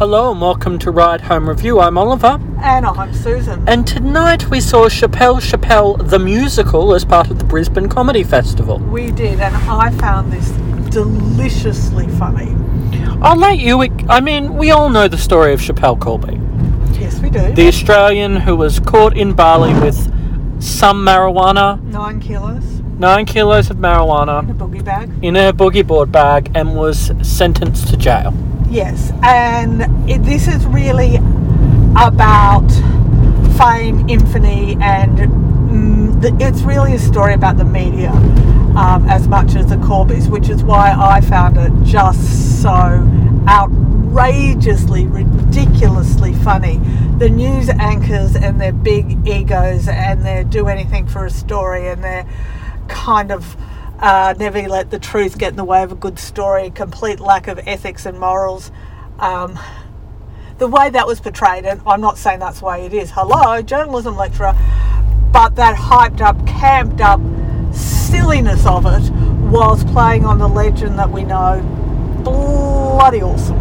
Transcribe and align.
Hello 0.00 0.32
and 0.32 0.40
welcome 0.40 0.78
to 0.80 0.90
Ride 0.90 1.20
Home 1.20 1.48
Review. 1.48 1.78
I'm 1.78 1.96
Oliver, 1.98 2.40
And 2.62 2.86
I'm 2.86 3.12
Susan. 3.14 3.62
and 3.68 3.86
tonight 3.86 4.48
we 4.50 4.58
saw 4.60 4.88
Schapelle 4.88 5.40
Schapelle 5.40 6.08
the 6.08 6.18
musical 6.18 6.94
as 6.94 7.04
part 7.04 7.30
of 7.30 7.38
the 7.38 7.44
Brisbane 7.44 7.88
Comedy 7.88 8.22
Festival. 8.24 8.78
we 8.78 9.10
did, 9.12 9.40
and 9.40 9.54
I 9.70 9.90
found 9.92 10.32
this 10.32 10.48
deliciously 10.90 12.08
funny. 12.08 12.54
I'll 13.22 13.36
let 13.36 13.58
you. 13.58 13.82
I 14.08 14.20
mean, 14.20 14.56
we 14.56 14.70
all 14.70 14.88
know 14.88 15.06
the 15.06 15.18
story 15.18 15.52
of 15.52 15.60
Schapelle 15.60 16.00
Corby, 16.00 16.40
Yes, 16.98 17.20
we 17.20 17.30
do. 17.30 17.52
the 17.52 17.68
Australian 17.68 18.36
who 18.36 18.56
was 18.56 18.80
caught 18.80 19.16
in 19.16 19.32
Bali 19.34 19.74
with 19.80 19.96
some 20.62 21.04
marijuana, 21.04 21.80
Nine 21.84 22.20
kilos 22.20 22.64
nine 22.98 23.24
kilos 23.24 23.70
of 23.70 23.78
marijuana 23.78 24.42
in 24.42 24.50
a 24.50 24.54
boogie 24.54 24.84
bag. 24.84 25.10
in 25.22 25.36
a 25.36 25.52
boogie 25.52 25.86
board 25.86 26.10
bag, 26.12 26.50
and 26.54 26.74
was 26.76 27.12
sentenced 27.22 27.88
to 27.88 27.96
jail. 27.96 28.32
Yes, 28.70 29.12
and 29.24 29.82
it, 30.08 30.22
this 30.22 30.46
is 30.46 30.64
really 30.64 31.16
about 31.96 32.68
fame, 33.58 34.08
infamy, 34.08 34.76
and 34.80 35.18
mm, 35.18 36.22
the, 36.22 36.36
it's 36.38 36.62
really 36.62 36.94
a 36.94 36.98
story 37.00 37.34
about 37.34 37.56
the 37.56 37.64
media 37.64 38.12
um, 38.76 39.08
as 39.08 39.26
much 39.26 39.56
as 39.56 39.66
the 39.66 39.74
Corbys, 39.74 40.28
which 40.28 40.48
is 40.48 40.62
why 40.62 40.94
I 40.96 41.20
found 41.20 41.56
it 41.56 41.72
just 41.84 42.62
so 42.62 42.70
outrageously, 43.48 45.06
ridiculously 45.08 46.32
funny. 46.34 46.78
The 47.18 47.28
news 47.28 47.68
anchors 47.70 48.36
and 48.36 48.60
their 48.60 48.72
big 48.72 49.26
egos, 49.26 49.88
and 49.88 50.24
they 50.24 50.44
do 50.44 50.68
anything 50.68 51.08
for 51.08 51.26
a 51.26 51.30
story, 51.30 51.88
and 51.88 52.04
they're 52.04 52.26
kind 52.86 53.32
of 53.32 53.56
uh, 54.00 54.34
never 54.38 54.62
let 54.62 54.90
the 54.90 54.98
truth 54.98 55.38
get 55.38 55.50
in 55.50 55.56
the 55.56 55.64
way 55.64 55.82
of 55.82 55.92
a 55.92 55.94
good 55.94 56.18
story, 56.18 56.70
complete 56.70 57.20
lack 57.20 57.46
of 57.46 57.60
ethics 57.66 58.06
and 58.06 58.18
morals. 58.18 58.72
Um, 59.18 59.58
the 60.58 60.66
way 60.66 60.90
that 60.90 61.06
was 61.06 61.20
portrayed, 61.20 61.64
and 61.64 61.80
I'm 61.86 62.00
not 62.00 62.18
saying 62.18 62.40
that's 62.40 62.60
the 62.60 62.66
way 62.66 62.86
it 62.86 62.94
is, 62.94 63.12
hello, 63.12 63.62
journalism 63.62 64.16
lecturer, 64.16 64.54
but 65.32 65.54
that 65.56 65.76
hyped 65.76 66.20
up, 66.20 66.46
camped 66.46 67.00
up 67.00 67.20
silliness 67.72 68.66
of 68.66 68.86
it 68.86 69.10
was 69.50 69.84
playing 69.84 70.24
on 70.24 70.38
the 70.38 70.48
legend 70.48 70.98
that 70.98 71.10
we 71.10 71.24
know. 71.24 71.60
Bloody 72.24 73.22
awesome. 73.22 73.58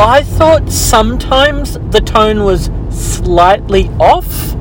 I 0.00 0.22
thought 0.22 0.70
sometimes 0.70 1.74
the 1.90 2.00
tone 2.00 2.44
was 2.44 2.70
slightly 2.90 3.88
off. 3.98 4.55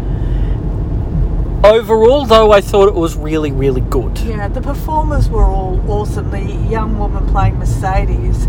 Overall, 1.66 2.25
though, 2.25 2.52
I 2.52 2.61
thought 2.61 2.89
it 2.89 2.94
was 2.94 3.16
really, 3.16 3.52
really 3.52 3.81
good. 3.81 4.19
Yeah, 4.19 4.47
the 4.47 4.61
performers 4.61 5.30
were 5.30 5.45
all 5.45 5.81
awesome. 5.89 6.30
The 6.30 6.39
young 6.69 6.99
woman 6.99 7.25
playing 7.27 7.57
Mercedes, 7.57 8.45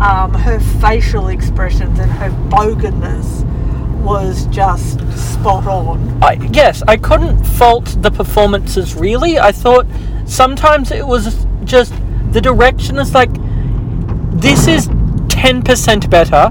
um, 0.00 0.32
her 0.32 0.60
facial 0.80 1.26
expressions 1.26 1.98
and 1.98 2.08
her 2.12 2.30
boganness 2.48 3.44
was 4.00 4.46
just 4.46 5.00
spot 5.18 5.66
on. 5.66 6.22
I, 6.22 6.34
yes, 6.52 6.84
I 6.86 6.98
couldn't 6.98 7.42
fault 7.42 7.96
the 8.00 8.12
performances 8.12 8.94
really. 8.94 9.40
I 9.40 9.50
thought 9.50 9.86
sometimes 10.24 10.92
it 10.92 11.04
was 11.04 11.46
just 11.64 11.92
the 12.30 12.40
direction 12.40 12.96
is 12.98 13.12
like 13.12 13.32
this 14.40 14.68
is 14.68 14.86
10% 14.86 16.08
better. 16.08 16.50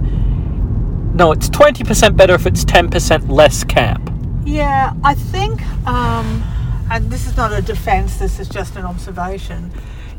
No, 1.16 1.32
it's 1.32 1.50
20% 1.50 2.18
better 2.18 2.36
if 2.36 2.46
it's 2.46 2.66
10% 2.66 3.30
less 3.30 3.64
camp. 3.64 4.11
Yeah, 4.44 4.94
I 5.04 5.14
think, 5.14 5.62
um, 5.88 6.44
and 6.92 7.12
this 7.12 7.28
is 7.28 7.38
not 7.38 7.54
a 7.54 7.62
defense, 7.62 8.18
this 8.18 8.40
is 8.40 8.50
just 8.50 8.76
an 8.76 8.86
observation. 8.86 9.72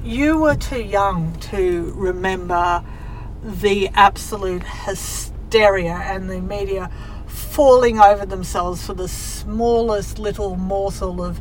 You 0.04 0.38
were 0.38 0.54
too 0.54 0.80
young 0.80 1.34
to 1.50 1.92
remember 1.96 2.84
the 3.42 3.88
absolute 3.94 4.62
hysteria 4.62 5.94
and 5.94 6.30
the 6.30 6.40
media 6.40 6.88
falling 7.26 7.98
over 7.98 8.24
themselves 8.24 8.86
for 8.86 8.94
the 8.94 9.08
smallest 9.08 10.20
little 10.20 10.54
morsel 10.54 11.20
of 11.20 11.40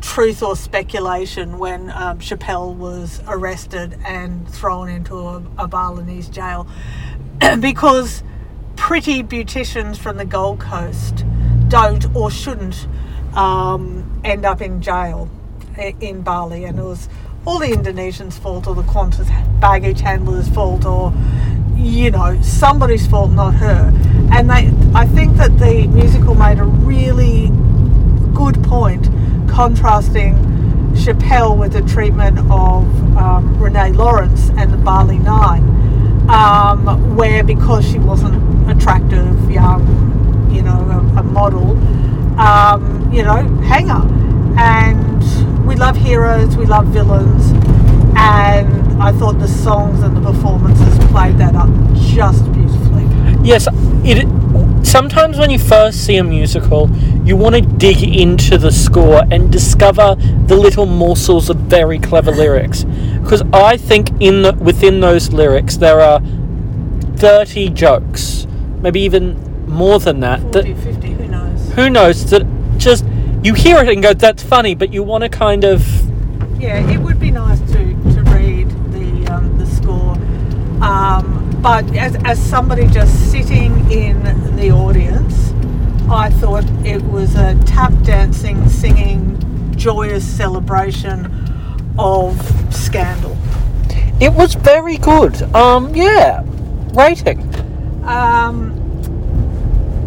truth 0.00 0.42
or 0.42 0.54
speculation 0.54 1.58
when 1.58 1.90
um, 1.90 2.20
Schapelle 2.20 2.74
was 2.74 3.20
arrested 3.26 3.98
and 4.04 4.48
thrown 4.48 4.88
into 4.88 5.16
a, 5.16 5.42
a 5.58 5.66
Balinese 5.66 6.28
jail 6.28 6.68
because 7.60 8.22
pretty 8.76 9.22
beauticians 9.22 9.96
from 9.96 10.16
the 10.16 10.24
Gold 10.24 10.60
Coast 10.60 11.24
don't 11.74 12.14
or 12.14 12.30
shouldn't 12.30 12.86
um, 13.36 14.20
end 14.22 14.44
up 14.44 14.60
in 14.60 14.80
jail 14.80 15.28
in 16.00 16.22
Bali, 16.22 16.64
and 16.66 16.78
it 16.78 16.82
was 16.82 17.08
all 17.44 17.58
the 17.58 17.66
Indonesians' 17.66 18.38
fault 18.38 18.68
or 18.68 18.76
the 18.76 18.82
Qantas 18.82 19.28
baggage 19.60 20.00
handlers' 20.00 20.48
fault 20.48 20.84
or 20.84 21.12
you 21.74 22.12
know 22.12 22.40
somebody's 22.42 23.08
fault, 23.08 23.32
not 23.32 23.54
her. 23.54 23.92
And 24.30 24.48
they, 24.48 24.70
I 24.94 25.04
think 25.06 25.36
that 25.38 25.58
the 25.58 25.88
musical 25.88 26.36
made 26.36 26.60
a 26.60 26.64
really 26.64 27.50
good 28.34 28.62
point 28.62 29.08
contrasting 29.48 30.34
Schapelle 30.94 31.58
with 31.58 31.72
the 31.72 31.82
treatment 31.82 32.38
of 32.38 32.84
um, 33.16 33.58
Renae 33.58 33.96
Lawrence 33.96 34.50
and 34.50 34.72
the 34.72 34.76
Bali 34.76 35.18
Nine, 35.18 35.64
um, 36.30 37.16
where 37.16 37.42
because 37.42 37.84
she 37.90 37.98
wasn't 37.98 38.70
attractive, 38.70 39.50
young, 39.50 40.14
you 40.54 40.62
know, 40.62 40.70
a, 41.16 41.20
a 41.20 41.22
model, 41.22 41.53
you 43.14 43.22
know, 43.22 43.46
hanger. 43.62 44.02
And 44.58 45.66
we 45.66 45.76
love 45.76 45.96
heroes, 45.96 46.56
we 46.56 46.66
love 46.66 46.86
villains, 46.88 47.52
and 48.16 49.02
I 49.02 49.12
thought 49.12 49.38
the 49.38 49.48
songs 49.48 50.02
and 50.02 50.16
the 50.16 50.20
performances 50.32 50.98
played 51.06 51.38
that 51.38 51.54
up 51.54 51.68
just 51.96 52.44
beautifully. 52.52 53.04
Yes, 53.42 53.68
it. 54.04 54.28
Sometimes 54.84 55.38
when 55.38 55.50
you 55.50 55.58
first 55.58 56.04
see 56.04 56.16
a 56.18 56.24
musical, 56.24 56.88
you 57.24 57.36
want 57.36 57.54
to 57.56 57.60
dig 57.60 58.02
into 58.02 58.58
the 58.58 58.70
score 58.70 59.22
and 59.30 59.50
discover 59.50 60.14
the 60.46 60.56
little 60.56 60.86
morsels 60.86 61.50
of 61.50 61.56
very 61.56 61.98
clever 61.98 62.30
lyrics. 62.30 62.84
Because 62.84 63.42
I 63.52 63.76
think 63.76 64.10
in 64.20 64.42
the, 64.42 64.52
within 64.54 65.00
those 65.00 65.32
lyrics 65.32 65.76
there 65.78 66.00
are 66.00 66.20
thirty 67.16 67.70
jokes, 67.70 68.46
maybe 68.80 69.00
even 69.00 69.66
more 69.66 69.98
than 69.98 70.20
that. 70.20 70.52
that 70.52 70.64
50, 70.64 71.12
who 71.12 71.28
knows? 71.28 71.72
who 71.72 71.90
knows 71.90 72.30
that 72.30 72.46
just 72.84 73.04
you 73.42 73.54
hear 73.54 73.78
it 73.78 73.88
and 73.88 74.02
go, 74.02 74.12
"That's 74.12 74.42
funny," 74.42 74.74
but 74.74 74.92
you 74.92 75.02
want 75.02 75.22
to 75.22 75.30
kind 75.30 75.64
of 75.64 75.80
Yeah, 76.60 76.88
it 76.90 76.98
would 76.98 77.18
be 77.18 77.30
nice 77.30 77.58
to, 77.72 77.78
to 78.14 78.22
read 78.30 78.68
the 78.92 79.34
um, 79.34 79.58
the 79.58 79.66
score. 79.66 80.14
Um, 80.82 81.58
but 81.62 81.84
as, 81.96 82.16
as 82.24 82.38
somebody 82.38 82.86
just 82.86 83.30
sitting 83.32 83.90
in 83.90 84.22
the 84.56 84.70
audience, 84.70 85.52
I 86.10 86.28
thought 86.30 86.64
it 86.84 87.02
was 87.04 87.34
a 87.36 87.54
tap 87.64 87.92
dancing, 88.02 88.68
singing, 88.68 89.40
joyous 89.76 90.24
celebration 90.24 91.26
of 91.98 92.36
scandal. 92.72 93.36
it 94.20 94.32
was 94.34 94.54
very 94.54 94.98
good. 94.98 95.40
Um, 95.54 95.94
yeah, 95.94 96.42
rating. 96.92 97.40
Um, 98.04 98.83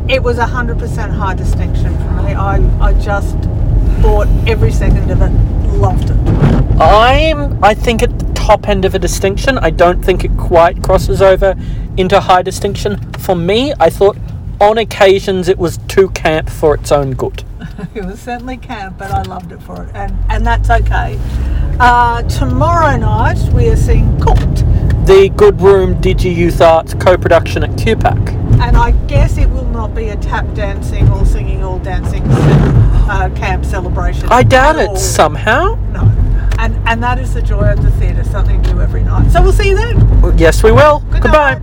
it 0.10 0.24
was 0.24 0.38
a 0.38 0.46
hundred 0.46 0.80
percent 0.80 1.12
high 1.12 1.34
distinction 1.34 1.96
for 1.98 2.24
me. 2.24 2.34
I, 2.34 2.58
I 2.80 2.94
just 2.94 3.38
bought 4.02 4.28
every 4.48 4.72
second 4.72 5.10
of 5.12 5.22
it, 5.22 5.30
loved 5.74 6.10
it. 6.10 6.18
I'm, 6.80 7.64
I 7.64 7.74
think, 7.74 8.04
at 8.04 8.18
the 8.20 8.34
top 8.34 8.70
end 8.70 8.86
of 8.86 8.96
a 8.96 9.00
distinction. 9.00 9.58
I 9.58 9.70
don't 9.70 10.04
think 10.04 10.24
it 10.24 10.32
quite 10.38 10.82
crosses 10.84 11.22
over 11.22 11.56
into 11.98 12.20
high 12.20 12.42
distinction. 12.42 13.12
For 13.14 13.36
me, 13.36 13.74
I 13.80 13.90
thought 13.90 14.18
on 14.62 14.78
occasions 14.78 15.48
it 15.50 15.58
was 15.58 15.78
too 15.88 16.10
camp 16.10 16.50
for 16.50 16.76
its 16.76 16.92
own 16.92 17.12
good. 17.12 17.44
It 17.94 18.06
was 18.06 18.20
certainly 18.20 18.58
camp, 18.58 18.98
but 18.98 19.12
I 19.12 19.22
loved 19.24 19.52
it 19.52 19.62
for 19.62 19.84
it, 19.84 19.96
and 19.96 20.16
and 20.30 20.46
that's 20.46 20.70
okay. 20.70 21.20
Uh, 21.80 22.24
tomorrow 22.24 22.98
night 22.98 23.38
we 23.54 23.70
are 23.70 23.76
seeing 23.76 24.20
Cooked, 24.20 24.64
The 25.08 25.32
Good 25.38 25.62
Room 25.62 25.96
Digi 26.02 26.36
Youth 26.36 26.60
Arts 26.60 26.94
co 26.94 27.18
production 27.18 27.64
at 27.64 27.70
QPAC. 27.72 28.34
and 28.62 28.76
I 28.76 28.92
guess 29.08 29.38
it 29.38 29.50
will 29.50 29.66
not 29.66 29.96
be 29.96 30.10
a 30.10 30.18
tap 30.18 30.54
dancing 30.54 31.08
or 31.10 31.26
singing 31.26 31.64
or 31.64 31.80
dancing 31.80 32.24
uh, 32.26 33.30
camp 33.36 33.64
celebration. 33.64 34.28
I 34.30 34.44
doubt 34.44 34.76
it 34.78 34.98
somehow. 34.98 35.76
No, 35.94 36.02
and 36.60 36.76
and 36.88 37.02
that 37.02 37.20
is 37.20 37.34
the 37.34 37.42
joy 37.42 37.72
of 37.72 37.82
the 37.84 37.92
theatre, 37.92 38.26
something 38.26 38.62
new 38.64 38.82
every 38.82 39.02
night. 39.04 39.32
So 39.32 39.42
we'll 39.42 39.54
see 39.54 39.70
you 39.70 39.76
then. 39.78 40.38
Yes, 40.38 40.62
we 40.62 40.74
will. 40.74 41.00
Good 41.12 41.22
Goodbye. 41.24 41.52
night. 41.52 41.56